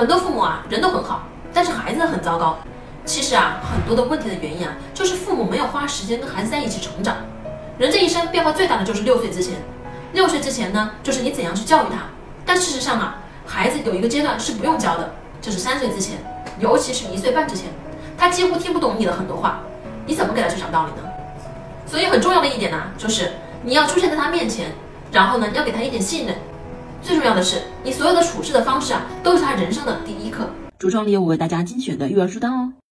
[0.00, 2.56] 很多父母啊，人都很好，但是孩子很糟糕。
[3.04, 7.16] 其实啊，很多的问题的原因啊，就是父母没有花时间跟孩子在一起成长。
[7.76, 9.56] 人这一生变化最大的就是六岁之前，
[10.14, 11.98] 六岁之前呢，就是你怎样去教育他。
[12.46, 16.16] 但事实上啊，孩子有一个阶段是不用教的，就是三岁之前，
[16.58, 17.66] 尤其是一岁半之前，
[18.16, 19.60] 他几乎听不懂你的很多话，
[20.06, 21.06] 你怎么给他去讲道理呢？
[21.86, 23.32] 所以很重要的一点呢，就是
[23.62, 24.72] 你要出现在他面前，
[25.12, 26.34] 然后呢，要给他一点信任。
[27.02, 30.48] 最重要的是，你所有的处事的方式啊，都是他人生的第一课。
[30.78, 32.72] 橱窗里有我为大家精选的育儿书单哦。